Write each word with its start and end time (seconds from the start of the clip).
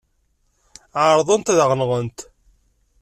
Ɛerḍent 1.03 1.51
ad 1.51 1.59
aɣ-nɣent. 1.63 2.19